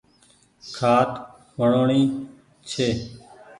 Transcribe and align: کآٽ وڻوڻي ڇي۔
کآٽ 0.75 1.09
وڻوڻي 1.59 2.01
ڇي۔ 2.69 2.87